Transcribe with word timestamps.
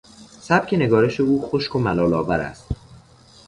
سبک 0.41 0.73
نگارش 0.73 1.19
او 1.19 1.41
خشک 1.41 1.75
و 1.75 1.79
ملالآور 1.79 2.39
است. 2.39 2.69